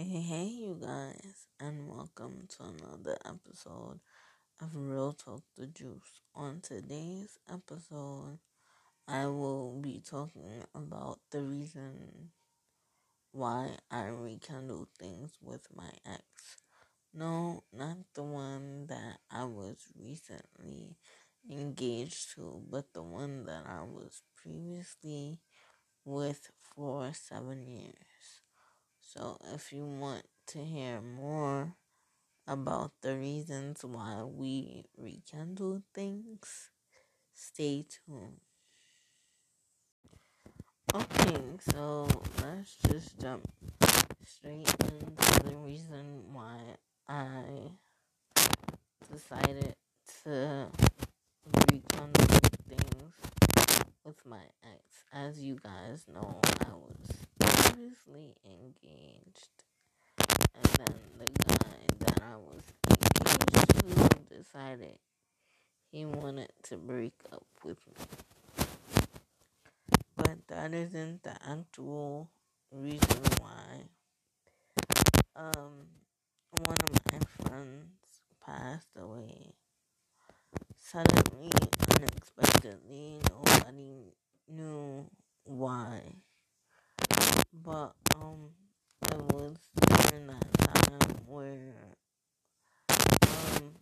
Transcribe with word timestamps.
Hey, 0.00 0.22
hey, 0.22 0.44
you 0.46 0.78
guys, 0.80 1.46
and 1.60 1.86
welcome 1.86 2.48
to 2.56 2.62
another 2.62 3.18
episode 3.22 4.00
of 4.58 4.74
Real 4.74 5.12
Talk 5.12 5.42
the 5.58 5.66
Juice. 5.66 6.22
On 6.34 6.62
today's 6.62 7.36
episode, 7.52 8.38
I 9.06 9.26
will 9.26 9.78
be 9.82 10.00
talking 10.00 10.64
about 10.74 11.18
the 11.30 11.42
reason 11.42 12.30
why 13.32 13.76
I 13.90 14.04
rekindle 14.04 14.88
things 14.98 15.32
with 15.42 15.66
my 15.76 15.90
ex. 16.06 16.24
No, 17.12 17.64
not 17.70 17.98
the 18.14 18.22
one 18.22 18.86
that 18.86 19.18
I 19.30 19.44
was 19.44 19.84
recently 19.94 20.96
engaged 21.50 22.36
to, 22.36 22.62
but 22.70 22.94
the 22.94 23.02
one 23.02 23.44
that 23.44 23.64
I 23.66 23.82
was 23.82 24.22
previously 24.34 25.40
with 26.06 26.50
for 26.74 27.12
seven 27.12 27.66
years. 27.66 28.40
So 29.12 29.38
if 29.52 29.72
you 29.72 29.84
want 29.84 30.22
to 30.54 30.60
hear 30.60 31.00
more 31.00 31.74
about 32.46 32.92
the 33.02 33.16
reasons 33.16 33.84
why 33.84 34.22
we 34.22 34.84
rekindle 34.96 35.82
things, 35.92 36.70
stay 37.34 37.86
tuned. 37.90 38.38
Okay, 40.94 41.42
so 41.58 42.06
let's 42.40 42.76
just 42.88 43.20
jump 43.20 43.42
straight 44.24 44.72
into 44.78 45.42
the 45.42 45.56
reason 45.56 46.22
why 46.32 46.60
I 47.08 47.42
decided 49.12 49.74
to 50.22 50.68
rekindle 51.68 52.38
things 52.68 53.14
with 54.04 54.24
my 54.24 54.44
ex. 54.62 55.02
As 55.12 55.40
you 55.40 55.58
guys 55.60 56.04
know, 56.06 56.40
I 56.60 56.70
was 56.74 57.29
previously 57.80 58.34
engaged. 58.44 59.48
And 60.54 60.64
then 60.76 60.96
the 61.18 61.24
guy 61.44 61.86
that 62.00 62.22
I 62.22 62.36
was 62.36 62.62
engaged 62.90 64.20
to 64.28 64.36
decided 64.36 64.98
he 65.90 66.04
wanted 66.04 66.50
to 66.64 66.76
break 66.76 67.14
up 67.32 67.46
with 67.64 67.78
me. 67.86 68.04
But 70.16 70.46
that 70.48 70.74
isn't 70.74 71.22
the 71.22 71.36
actual 71.48 72.30
reason 72.70 73.22
why. 73.40 73.88
Um, 75.36 75.86
one 76.66 76.76
of 76.82 77.12
my 77.12 77.18
friends 77.46 77.86
passed 78.44 78.88
away 78.98 79.54
suddenly, 80.78 81.50
unexpectedly. 81.96 83.20
Nobody 83.30 84.12
knew 84.48 85.06
why. 85.44 86.00
But 87.52 87.92
um, 88.14 88.50
it 89.02 89.20
was 89.32 89.56
during 89.86 90.28
that 90.28 90.52
time 90.58 91.16
where 91.26 91.74
um 92.88 93.74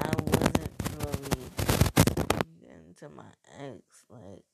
I 0.00 0.12
wasn't 0.26 0.72
really 0.98 1.46
speaking 1.96 2.94
to 2.98 3.08
my 3.08 3.32
ex. 3.60 4.04
Like 4.10 4.44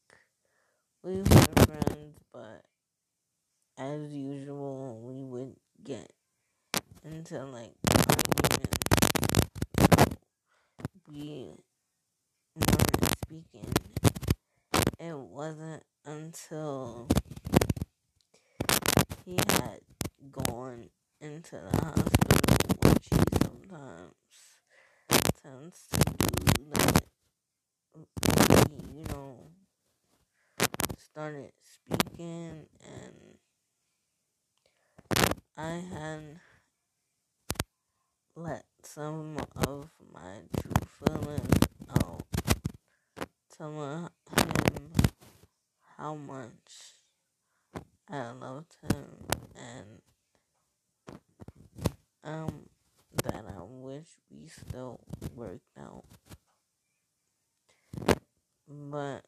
we 1.03 1.17
were 1.17 1.25
friends, 1.25 2.19
but 2.33 2.65
as 3.77 4.13
usual, 4.13 5.01
we 5.03 5.25
would 5.25 5.57
get 5.83 6.13
into 7.31 7.45
like. 7.45 7.75
We 11.11 11.51
weren't 12.55 13.17
speaking. 13.25 13.73
It 14.99 15.17
wasn't 15.17 15.83
until 16.05 17.09
he 19.25 19.37
had 19.49 19.81
gone 20.31 20.91
into 21.21 21.57
the 21.57 21.77
hospital, 21.77 22.93
which 22.93 23.09
he 23.11 23.19
sometimes 23.43 24.15
tends 25.43 25.87
to 25.91 25.99
do 26.55 26.65
that. 26.73 27.03
You 28.95 29.05
know, 29.11 29.51
started 30.97 31.53
speaking, 31.61 32.67
and 32.83 33.39
I 35.57 35.83
had 35.93 36.41
let 38.39 38.63
some 38.85 39.37
of 39.67 39.89
my 40.15 40.43
true 40.61 40.87
feelings 41.05 41.59
out, 41.91 42.23
telling 43.57 44.09
him 44.37 44.93
how 45.97 46.15
much 46.15 46.95
I 48.09 48.31
loved 48.31 48.77
him 48.81 49.07
and 49.57 50.03
um 52.23 52.69
that 53.25 53.45
I 53.45 53.61
wish 53.65 54.07
we 54.31 54.47
still 54.47 55.01
worked 55.35 55.77
out. 55.77 56.05
But 58.69 59.25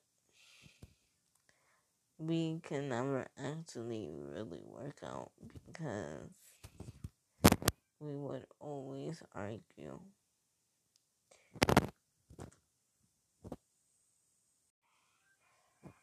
we 2.17 2.61
can 2.63 2.91
never 2.91 3.27
actually 3.37 4.09
really 4.13 4.61
work 4.63 4.99
out 5.05 5.33
because 5.67 6.31
we 8.01 8.17
would 8.17 8.47
always 8.59 9.23
argue. 9.35 10.01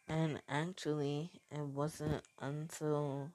And 0.10 0.42
actually, 0.50 1.32
it 1.50 1.62
wasn't 1.62 2.24
until 2.42 3.32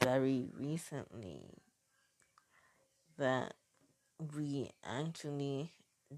very 0.00 0.48
recently 0.54 1.42
that 3.18 3.54
we 4.34 4.70
actually 4.84 5.72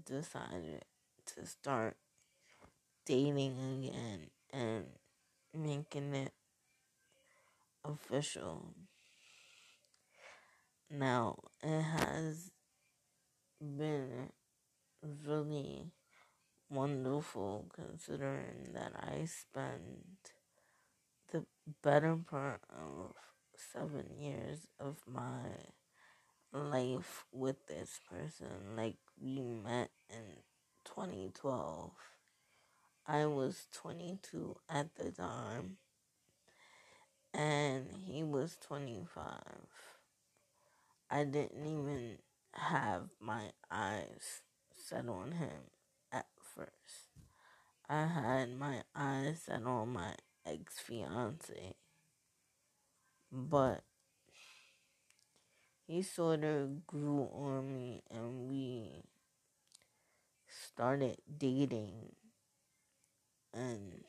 decided 0.05 0.85
to 1.25 1.45
start 1.45 1.97
dating 3.05 3.57
again 3.59 4.29
and 4.53 4.85
making 5.53 6.13
it 6.15 6.33
official. 7.83 8.73
Now, 10.91 11.37
it 11.61 11.83
has 11.83 12.49
been 13.61 14.31
really 15.23 15.91
wonderful 16.67 17.67
considering 17.71 18.69
that 18.73 18.93
I 18.95 19.25
spent 19.25 20.33
the 21.31 21.45
better 21.83 22.15
part 22.15 22.61
of 22.69 23.13
seven 23.55 24.19
years 24.19 24.67
of 24.79 24.97
my 25.05 25.49
life 26.51 27.25
with 27.31 27.67
this 27.67 27.99
person. 28.09 28.75
Like, 28.75 28.97
we 29.21 29.41
met 29.41 29.91
in 30.09 30.41
2012. 30.85 31.91
I 33.05 33.27
was 33.27 33.67
22 33.73 34.55
at 34.67 34.95
the 34.95 35.11
time, 35.11 35.77
and 37.31 37.85
he 38.07 38.23
was 38.23 38.57
25. 38.59 39.88
I 41.11 41.23
didn't 41.23 41.65
even 41.65 42.17
have 42.53 43.09
my 43.19 43.51
eyes 43.69 44.41
set 44.73 45.07
on 45.07 45.33
him 45.33 45.69
at 46.11 46.27
first. 46.55 47.09
I 47.89 48.05
had 48.07 48.55
my 48.57 48.83
eyes 48.95 49.41
set 49.43 49.63
on 49.63 49.89
my 49.93 50.15
ex 50.45 50.79
fiance, 50.79 51.75
but 53.31 53.83
he 55.87 56.01
sort 56.01 56.43
of 56.45 56.85
grew 56.87 57.23
on 57.33 57.73
me 57.75 58.01
and 58.09 58.47
we 58.47 59.03
started 60.47 61.17
dating 61.37 62.15
and 63.53 64.03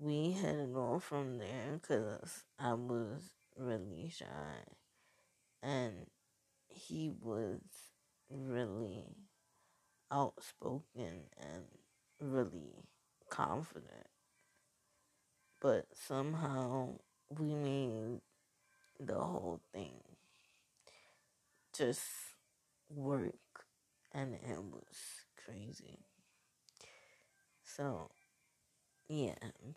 we 0.00 0.32
headed 0.32 0.74
on 0.74 0.98
from 0.98 1.38
there 1.38 1.78
because 1.80 2.42
I 2.58 2.74
was 2.74 3.30
really 3.56 4.10
shy 4.12 4.64
and 5.62 6.06
he 6.68 7.10
was 7.20 7.60
really 8.30 9.04
outspoken 10.12 11.24
and 11.38 11.64
really 12.20 12.84
confident. 13.28 14.08
But 15.60 15.86
somehow 15.94 16.98
we 17.28 17.54
made 17.54 18.20
the 18.98 19.14
whole 19.18 19.60
thing 19.72 20.02
just 21.76 22.00
work 22.88 23.64
and 24.12 24.34
it 24.34 24.62
was 24.62 25.24
crazy. 25.44 25.98
So, 27.64 28.10
yeah, 29.08 29.34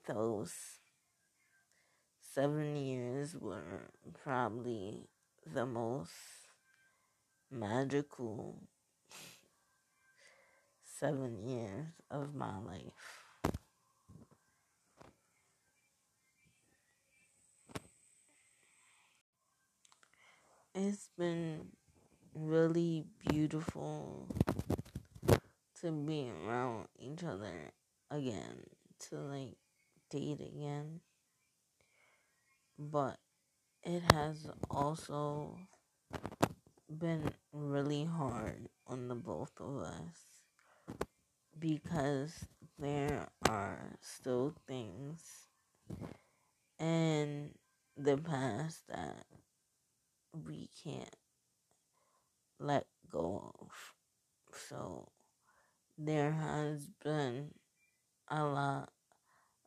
those 0.08 0.54
seven 2.34 2.76
years 2.76 3.36
were 3.40 3.92
probably 4.24 5.08
the 5.46 5.66
most 5.66 6.12
magical 7.52 8.60
seven 10.84 11.48
years 11.48 11.88
of 12.10 12.34
my 12.34 12.58
life. 12.60 13.24
it's 20.76 21.10
been 21.18 21.68
really 22.34 23.04
beautiful 23.30 24.28
to 25.80 25.92
be 25.92 26.32
around 26.48 26.88
each 26.98 27.24
other 27.24 27.72
again, 28.10 28.64
to 29.00 29.16
like 29.18 29.56
date 30.10 30.42
again. 30.42 31.02
But 32.80 33.18
it 33.84 34.02
has 34.14 34.48
also 34.70 35.58
been 36.90 37.30
really 37.52 38.06
hard 38.06 38.70
on 38.88 39.08
the 39.08 39.16
both 39.16 39.52
of 39.60 39.78
us 39.82 40.40
because 41.60 42.46
there 42.80 43.28
are 43.50 43.98
still 44.02 44.54
things 44.68 45.48
in 46.80 47.50
the 47.98 48.18
past 48.18 48.88
that 48.88 49.26
we 50.46 50.70
can't 50.84 51.16
let 52.60 52.86
go 53.12 53.54
of. 53.60 53.70
So 54.70 55.10
there 55.98 56.32
has 56.32 56.88
been 57.04 57.52
a 58.30 58.46
lot 58.46 58.90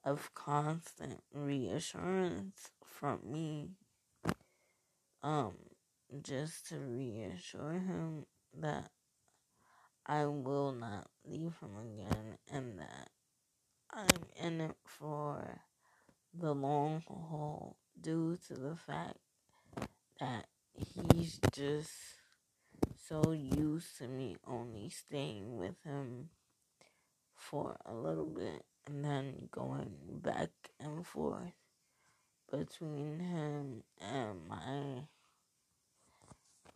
of 0.05 0.33
constant 0.35 1.21
reassurance 1.33 2.71
from 2.85 3.21
me 3.25 3.71
um 5.27 5.53
just 6.23 6.69
to 6.69 6.77
reassure 6.77 7.73
him 7.73 8.25
that 8.61 8.91
I 10.07 10.27
will 10.27 10.71
not 10.71 11.09
leave 11.25 11.55
him 11.61 11.77
again 11.77 12.39
and 12.53 12.79
that 12.79 13.11
I'm 13.91 14.07
in 14.41 14.61
it 14.61 14.77
for 14.85 15.63
the 16.33 16.55
long 16.55 17.03
haul 17.09 17.77
due 18.01 18.39
to 18.47 18.55
the 18.55 18.77
fact 18.77 19.19
that 20.21 20.47
he's 21.11 21.41
just 21.53 21.91
so 23.09 23.33
used 23.33 23.99
to 23.99 24.07
me 24.07 24.37
only 24.47 24.91
staying 24.91 25.57
with 25.57 25.83
him 25.83 26.29
for 27.35 27.79
a 27.85 27.95
little 27.95 28.27
bit 28.27 28.65
and 28.87 29.05
then 29.05 29.49
going 29.51 29.91
back 30.23 30.51
and 30.79 31.05
forth 31.05 31.53
between 32.49 33.19
him 33.19 33.83
and 34.01 34.47
my 34.49 35.03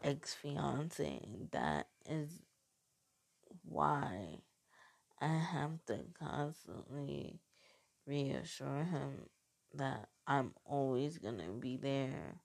ex 0.03 0.35
fiance. 0.35 1.21
That 1.53 1.87
is 2.09 2.43
why 3.65 4.41
I 5.21 5.39
have 5.39 5.85
to 5.87 6.01
constantly 6.19 7.41
reassure 8.07 8.85
him 8.85 9.29
that 9.75 10.09
I'm 10.27 10.55
always 10.65 11.19
gonna 11.19 11.51
be 11.59 11.77
there 11.77 12.41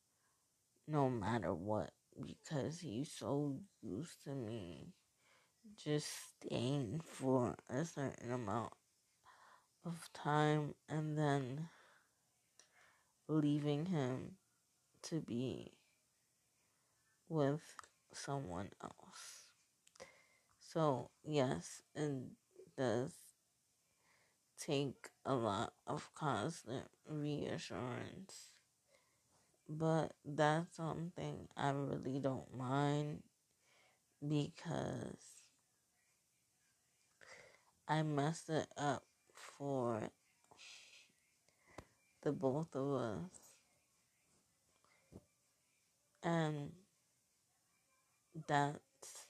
no 0.88 1.10
matter 1.10 1.54
what 1.54 1.92
because 2.22 2.80
he's 2.80 3.12
so 3.12 3.60
used 3.82 4.24
to 4.24 4.32
me 4.32 4.94
just 5.76 6.08
staying 6.38 7.02
for 7.04 7.56
a 7.70 7.84
certain 7.84 8.32
amount 8.32 8.74
of 9.86 10.10
time 10.14 10.76
and 10.88 11.18
then 11.18 11.70
leaving 13.28 13.86
him 13.86 14.32
to 15.02 15.20
be 15.22 15.72
with 17.30 17.62
someone 18.14 18.70
else. 18.84 19.48
So, 20.60 21.10
yes, 21.24 21.82
it 21.96 22.12
does 22.78 23.12
take 24.60 25.10
a 25.26 25.34
lot 25.36 25.74
of 25.88 26.10
constant 26.16 26.88
reassurance 27.08 28.52
but 29.68 30.14
that's 30.24 30.76
something 30.76 31.48
I 31.58 31.72
really 31.72 32.20
don't 32.20 32.56
mind 32.56 33.24
because 34.28 35.42
I 37.88 38.04
messed 38.04 38.50
it 38.50 38.68
up 38.78 39.04
for 39.34 40.10
the 42.22 42.32
both 42.32 42.76
of 42.76 42.94
us. 42.94 43.30
And 46.24 46.72
that's 48.48 49.28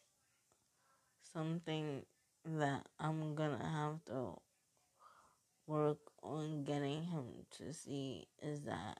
something 1.34 2.04
that 2.46 2.86
I'm 3.00 3.36
gonna 3.36 3.64
have 3.64 4.04
to 4.06 4.40
work 5.68 5.98
on 6.22 6.64
getting 6.64 7.04
him 7.04 7.26
to 7.58 7.74
see 7.74 8.28
is 8.42 8.62
that 8.62 9.00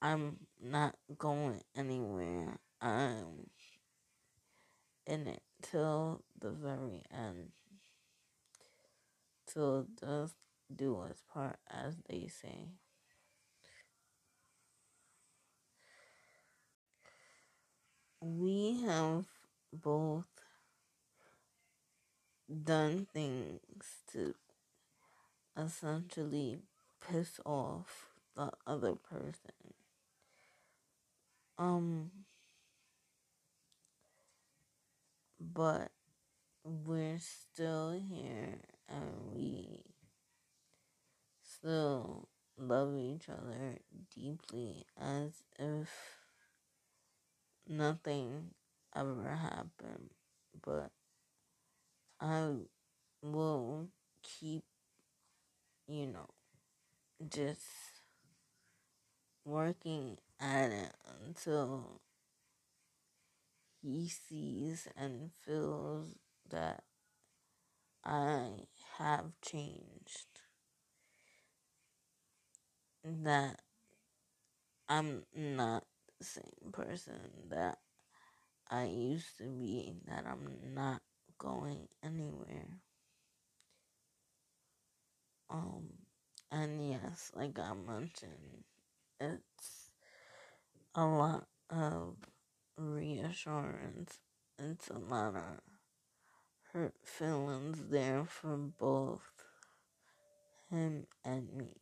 I'm 0.00 0.36
not 0.62 0.94
going 1.18 1.62
anywhere. 1.74 2.58
I'm 2.80 3.48
in 5.06 5.26
it 5.26 5.42
till 5.62 6.22
the 6.40 6.50
very 6.50 7.02
end. 7.10 7.50
Till 9.46 9.86
death 10.00 10.34
do 10.74 10.98
us 10.98 11.22
part, 11.32 11.58
as 11.70 11.96
they 12.08 12.28
say. 12.28 12.68
We 18.20 18.82
have 18.82 19.24
both 19.72 20.26
done 22.64 23.06
things 23.12 23.84
to 24.12 24.34
essentially 25.56 26.58
piss 27.00 27.40
off 27.44 28.10
the 28.34 28.50
other 28.66 28.94
person. 28.94 29.74
Um, 31.58 32.10
but 35.40 35.90
we're 36.64 37.18
still 37.18 37.92
here 37.92 38.58
and 38.88 39.34
we 39.34 39.82
still 41.42 42.28
love 42.58 42.96
each 42.96 43.28
other 43.28 43.78
deeply 44.14 44.84
as 45.00 45.32
if 45.58 45.88
nothing 47.68 48.50
ever 48.94 49.36
happened. 49.36 50.10
But 50.64 50.90
I 52.20 52.54
will 53.22 53.88
keep, 54.22 54.64
you 55.86 56.06
know, 56.06 56.28
just 57.28 57.62
working 59.44 60.18
at 60.40 60.70
it 60.70 60.92
until 61.24 62.00
he 63.82 64.08
sees 64.08 64.88
and 64.96 65.30
feels 65.44 66.16
that 66.50 66.82
I 68.04 68.50
have 68.98 69.32
changed. 69.42 70.26
That 73.04 73.60
I'm 74.88 75.22
not 75.34 75.84
same 76.24 76.72
person 76.72 77.20
that 77.50 77.78
I 78.70 78.84
used 78.84 79.38
to 79.38 79.44
be, 79.44 79.94
that 80.08 80.24
I'm 80.26 80.74
not 80.74 81.02
going 81.38 81.88
anywhere. 82.02 82.80
Um, 85.50 85.88
and 86.50 86.90
yes, 86.90 87.30
like 87.34 87.58
I 87.58 87.72
mentioned, 87.74 88.64
it's 89.20 89.90
a 90.94 91.04
lot 91.04 91.46
of 91.70 92.16
reassurance. 92.76 94.18
It's 94.58 94.88
a 94.88 94.98
lot 94.98 95.36
of 95.36 95.60
hurt 96.72 96.94
feelings 97.04 97.88
there 97.90 98.24
for 98.24 98.56
both 98.56 99.30
him 100.70 101.06
and 101.24 101.52
me. 101.54 101.76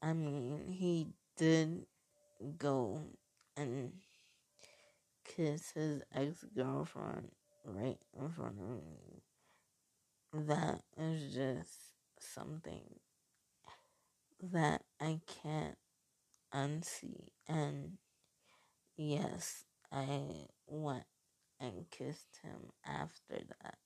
I 0.00 0.12
mean, 0.12 0.68
he 0.68 1.08
did 1.36 1.86
go 2.58 3.00
and 3.56 3.92
kiss 5.24 5.72
his 5.72 6.02
ex 6.14 6.44
girlfriend 6.56 7.30
right 7.64 7.98
in 8.18 8.28
front 8.30 8.56
of 8.60 8.68
me. 8.68 9.22
That 10.32 10.80
is 10.96 11.34
just 11.34 11.70
something 12.18 13.00
that 14.52 14.82
I 15.00 15.20
can't 15.42 15.76
unsee. 16.54 17.28
And 17.48 17.98
yes, 18.96 19.64
I 19.90 20.46
went 20.66 21.04
and 21.60 21.86
kissed 21.90 22.40
him 22.42 22.72
after 22.84 23.44
that. 23.60 23.76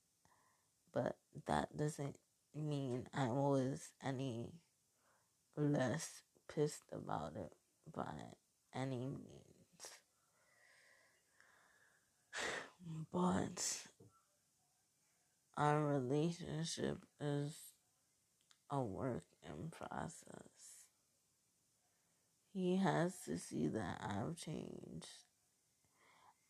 But 0.93 1.17
that 1.47 1.77
doesn't 1.77 2.17
mean 2.55 3.07
I 3.13 3.27
was 3.27 3.91
any 4.03 4.53
less 5.57 6.23
pissed 6.55 6.85
about 6.93 7.35
it 7.37 7.53
by 7.93 8.15
any 8.77 9.09
means. 9.09 9.83
But 13.13 13.87
our 15.57 15.85
relationship 15.85 17.05
is 17.21 17.55
a 18.71 18.81
work 18.83 19.25
in 19.43 19.71
process. 19.71 20.87
he 22.53 22.77
has 22.77 23.15
to 23.27 23.39
see 23.39 23.69
that 23.69 24.01
I've 24.01 24.37
changed. 24.37 25.09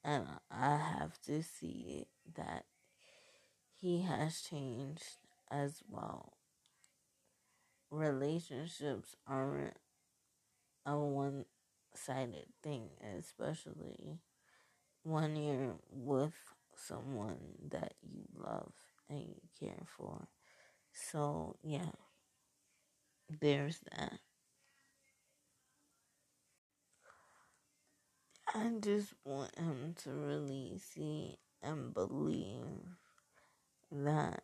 And 0.05 0.27
I 0.51 0.77
have 0.77 1.21
to 1.23 1.43
see 1.43 2.07
that 2.37 2.65
he 3.75 4.03
has 4.03 4.41
changed 4.41 5.19
as 5.51 5.83
well. 5.89 6.35
Relationships 7.91 9.17
aren't 9.27 9.77
a 10.85 10.97
one 10.99 11.45
sided 11.97 12.47
thing, 12.63 12.89
especially 13.19 14.19
when 15.03 15.37
you're 15.37 15.77
with 15.91 16.35
someone 16.75 17.39
that 17.71 17.95
you 18.03 18.25
love 18.37 18.73
and 19.09 19.21
you 19.21 19.41
care 19.59 19.87
for. 19.97 20.29
So, 20.93 21.57
yeah, 21.63 21.93
there's 23.41 23.81
that. 23.91 24.19
I 28.55 28.71
just 28.81 29.13
want 29.25 29.57
him 29.59 29.95
to 30.05 30.11
really 30.11 30.79
see 30.79 31.39
and 31.63 31.93
believe 31.93 32.97
that 33.91 34.43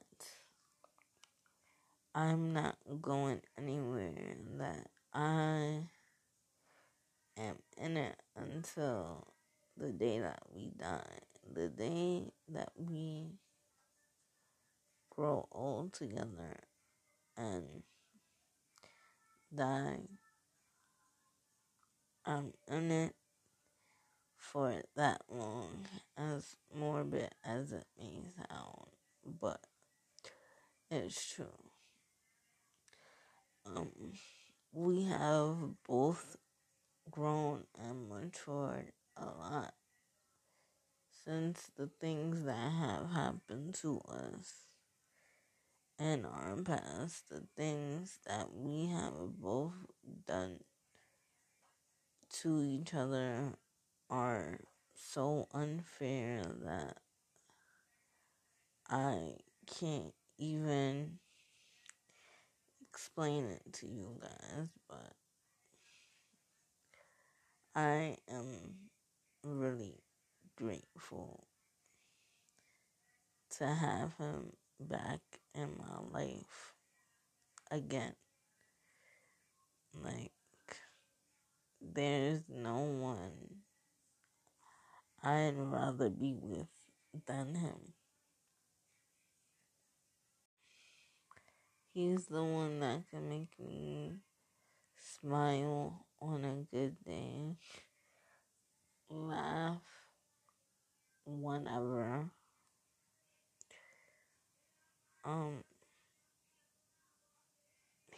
I'm 2.14 2.52
not 2.52 2.76
going 3.00 3.40
anywhere, 3.56 4.36
that 4.58 4.88
I 5.14 5.88
am 7.36 7.56
in 7.76 7.96
it 7.96 8.16
until 8.36 9.26
the 9.76 9.90
day 9.92 10.20
that 10.20 10.42
we 10.54 10.70
die, 10.78 11.20
the 11.52 11.68
day 11.68 12.32
that 12.48 12.70
we 12.76 13.32
grow 15.10 15.46
old 15.52 15.92
together 15.92 16.60
and 17.36 17.82
die. 19.54 20.00
I'm 22.24 22.52
in 22.68 22.90
it 22.90 23.14
for 24.36 24.82
that 24.96 25.22
long, 25.28 25.86
as 26.16 26.56
morbid 26.74 27.30
as 27.44 27.72
it 27.72 27.86
may 27.98 28.22
sound, 28.36 28.86
but 29.40 29.60
it's 30.90 31.34
true. 31.34 31.46
Um, 33.64 33.90
we 34.72 35.04
have 35.04 35.56
both 35.86 36.36
grown 37.12 37.64
and 37.78 38.08
matured 38.08 38.90
a 39.16 39.26
lot 39.26 39.74
since 41.24 41.70
the 41.76 41.86
things 42.00 42.44
that 42.44 42.72
have 42.72 43.10
happened 43.12 43.74
to 43.74 44.00
us 44.08 44.66
in 45.98 46.24
our 46.24 46.56
past, 46.56 47.28
the 47.28 47.44
things 47.56 48.18
that 48.26 48.52
we 48.52 48.86
have 48.86 49.12
both 49.40 49.74
done 50.26 50.58
to 52.40 52.62
each 52.62 52.94
other 52.94 53.52
are 54.10 54.58
so 54.94 55.46
unfair 55.52 56.42
that 56.64 56.96
I 58.88 59.34
can't 59.66 60.14
even 60.38 61.18
explain 62.88 63.44
it 63.44 63.72
to 63.74 63.86
you 63.86 64.18
guys, 64.20 64.68
but 64.88 65.12
I 67.74 68.18
am 68.28 68.90
really 69.42 70.02
grateful 70.56 71.46
to 73.56 73.66
have 73.66 74.14
him 74.18 74.52
back 74.78 75.20
in 75.54 75.70
my 75.78 76.20
life 76.20 76.74
again. 77.70 78.14
Like, 79.94 80.32
there's 81.80 82.42
no 82.46 82.76
one 82.76 83.62
I'd 85.22 85.54
rather 85.56 86.10
be 86.10 86.34
with 86.38 86.68
than 87.26 87.54
him. 87.54 87.94
He's 91.94 92.26
the 92.26 92.44
one 92.44 92.80
that 92.80 93.08
can 93.10 93.30
make 93.30 93.58
me 93.58 94.12
smile 95.20 96.04
on 96.22 96.44
a 96.44 96.74
good 96.74 96.96
day, 97.04 97.56
laugh 99.10 99.82
whenever. 101.26 102.30
Um, 105.24 105.62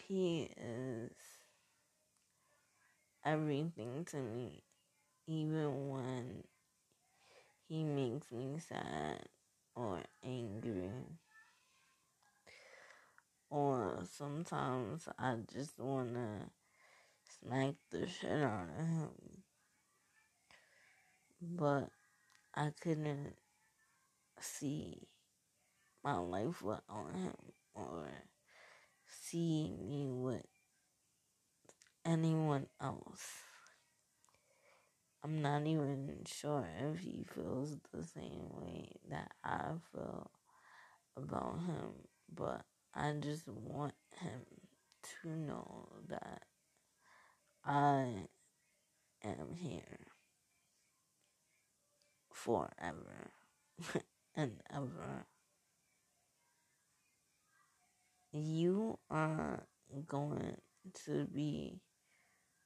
he 0.07 0.51
is 0.57 1.13
everything 3.25 4.05
to 4.11 4.17
me, 4.19 4.63
even 5.27 5.89
when 5.89 6.45
he 7.69 7.83
makes 7.85 8.31
me 8.33 8.59
sad 8.59 9.29
or 9.75 10.01
angry. 10.23 10.91
Or 13.49 14.01
sometimes 14.05 15.09
I 15.19 15.37
just 15.51 15.79
want 15.79 16.13
to 16.13 16.51
smack 17.41 17.75
the 17.91 18.07
shit 18.07 18.43
out 18.43 18.69
of 18.79 18.87
him. 18.87 19.11
But 21.41 21.89
I 22.55 22.71
couldn't 22.81 23.35
see 24.41 25.09
my 26.03 26.19
life 26.19 26.63
without 26.63 27.15
him 27.15 27.35
or 27.75 28.09
see 29.07 29.75
me 29.89 30.09
with 30.11 30.47
anyone 32.05 32.67
else. 32.81 33.27
I'm 35.23 35.41
not 35.41 35.67
even 35.67 36.21
sure 36.27 36.69
if 36.81 37.01
he 37.01 37.25
feels 37.35 37.79
the 37.93 38.03
same 38.03 38.51
way 38.51 38.91
that 39.11 39.33
I 39.43 39.71
feel 39.93 40.31
about 41.17 41.61
him, 41.67 41.93
but 42.35 42.63
I 42.95 43.13
just 43.21 43.49
want 43.49 43.95
him 44.21 44.43
to 45.23 45.29
know 45.31 45.89
that 46.09 46.43
I 47.67 48.27
am 49.25 49.55
here 49.57 50.07
forever 52.31 53.31
and 54.37 54.61
ever. 54.71 55.27
You 58.33 58.99
are 59.11 59.67
going 60.07 60.57
to 61.07 61.25
be 61.25 61.81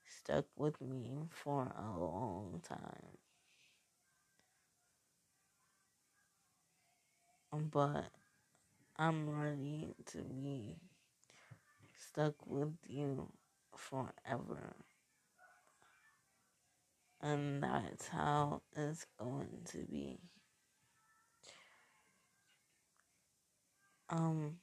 stuck 0.04 0.46
with 0.56 0.80
me 0.80 1.20
for 1.30 1.72
a 1.78 2.00
long 2.00 2.60
time. 2.68 3.18
But 7.52 8.10
I'm 8.96 9.30
ready 9.30 9.94
to 10.06 10.18
be 10.22 10.76
stuck 11.96 12.34
with 12.46 12.74
you 12.86 13.30
forever. 13.78 14.74
And 17.20 17.62
that's 17.62 18.08
how 18.08 18.62
it's 18.74 19.06
going 19.20 19.62
to 19.66 19.78
be. 19.84 20.18
Um, 24.10 24.58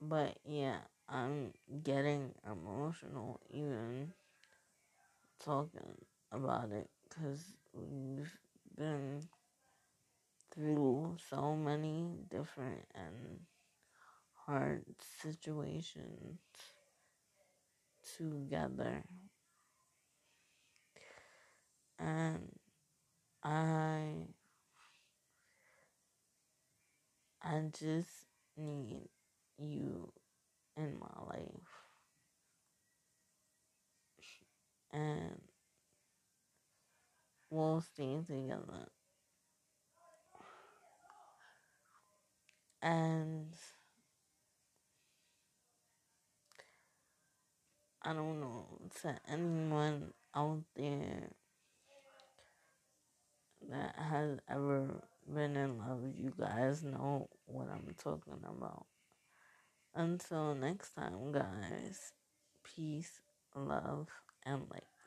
but 0.00 0.38
yeah, 0.44 0.78
I'm 1.08 1.52
getting 1.82 2.34
emotional 2.46 3.40
even 3.50 4.12
talking 5.44 5.94
about 6.32 6.70
it 6.72 6.88
because 7.08 7.44
we've 7.72 8.32
been 8.76 9.22
through 10.52 11.16
so 11.30 11.56
many 11.56 12.18
different 12.28 12.84
and 12.94 13.40
hard 14.48 14.82
situations 15.22 16.40
together. 18.16 19.04
And 21.98 22.50
I 23.44 24.28
I 27.42 27.62
just 27.76 28.26
need 28.56 29.08
you 29.58 30.12
in 30.76 30.98
my 31.00 31.24
life. 31.26 31.84
And 34.92 35.40
we'll 37.50 37.80
stay 37.80 38.20
together. 38.26 38.88
And 42.82 43.52
I 48.08 48.14
don't 48.14 48.40
know, 48.40 48.64
to 49.02 49.14
anyone 49.30 50.14
out 50.34 50.62
there 50.74 51.28
that 53.68 53.96
has 53.98 54.38
ever 54.48 55.04
been 55.30 55.54
in 55.56 55.76
love, 55.76 56.00
you 56.16 56.32
guys 56.40 56.82
know 56.82 57.28
what 57.44 57.68
I'm 57.68 57.94
talking 58.02 58.42
about. 58.42 58.86
Until 59.94 60.54
next 60.54 60.94
time, 60.94 61.32
guys, 61.32 62.12
peace 62.64 63.20
love, 63.54 64.08
and 64.46 64.62
light. 64.70 64.97